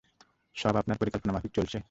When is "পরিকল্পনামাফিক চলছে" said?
0.97-1.77